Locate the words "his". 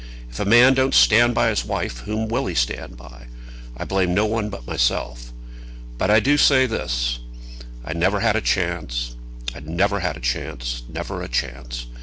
1.49-1.63